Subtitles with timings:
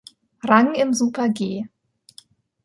[0.43, 1.67] Rang im Super-G.